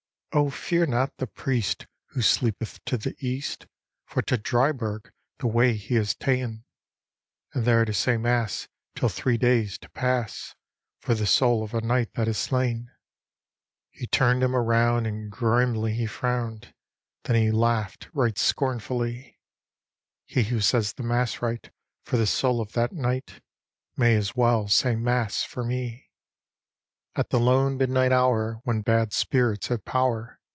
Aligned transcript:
—"'O 0.41 0.49
fear 0.49 0.85
not 0.85 1.17
the 1.17 1.27
priest, 1.27 1.87
who 2.11 2.21
sleepeth 2.21 2.79
to 2.85 2.95
the 2.97 3.17
east, 3.19 3.67
For 4.05 4.21
to 4.21 4.37
Dryburgh 4.37 5.11
the 5.39 5.47
way 5.47 5.73
he 5.75 5.95
has 5.95 6.15
ta'en, 6.15 6.63
And 7.53 7.65
there 7.65 7.83
to 7.83 7.93
say 7.93 8.15
mass, 8.15 8.69
till 8.95 9.09
three 9.09 9.35
days 9.37 9.77
do 9.77 9.89
pass. 9.89 10.55
For 11.01 11.15
the 11.15 11.25
soul 11.25 11.63
of 11.65 11.73
a 11.73 11.81
knight 11.81 12.13
that 12.13 12.29
is 12.29 12.37
slayne.'" 12.37 12.89
He 13.91 14.07
tum'd 14.07 14.41
him 14.41 14.55
around 14.55 15.05
and 15.05 15.29
grimly 15.29 15.95
he 15.95 16.05
frown'd; 16.05 16.73
Then 17.25 17.35
he 17.35 17.51
laugh'd 17.51 18.07
right 18.13 18.37
scornfully 18.37 19.37
—'He 20.27 20.43
who 20.43 20.61
says 20.61 20.93
the 20.93 21.03
mass 21.03 21.41
rite 21.41 21.71
for 22.05 22.15
the 22.15 22.25
soul 22.25 22.61
of 22.61 22.71
that 22.71 22.93
knight, 22.93 23.41
May 23.97 24.15
as 24.15 24.33
well 24.33 24.69
say 24.69 24.95
mass 24.95 25.43
for 25.43 25.65
me 25.65 26.07
I 27.13 27.23
D,gt,, 27.23 27.27
erihyGOOgle 27.27 27.27
► 27.27 27.27
The 27.27 27.39
Haunted 27.39 27.51
Hour 27.59 27.73
"'At 27.75 27.77
the 27.77 27.77
lone 27.77 27.77
midnight 27.77 28.11
hour, 28.13 28.61
when 28.63 28.81
bad 28.83 29.11
spirits 29.11 29.67
have 29.67 29.83
power. 29.83 30.39